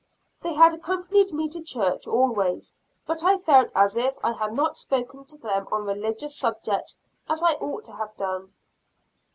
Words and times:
They 0.41 0.55
had 0.55 0.73
accompanied 0.73 1.31
me 1.31 1.47
to 1.49 1.61
church, 1.61 2.07
always, 2.07 2.73
but 3.05 3.23
I 3.23 3.37
felt 3.37 3.69
as 3.75 3.95
if 3.95 4.15
I 4.23 4.31
had 4.31 4.51
not 4.51 4.75
spoken 4.75 5.25
to 5.25 5.37
them 5.37 5.67
on 5.71 5.85
religious 5.85 6.35
subjects 6.35 6.97
as 7.29 7.43
I 7.43 7.51
ought 7.61 7.83
to 7.83 7.91
have 7.93 8.17
done. 8.17 8.51